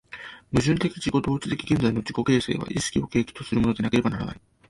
[0.51, 4.41] 矛盾的自己同一的現在の自己形成は意識を契機とするものでなければならない。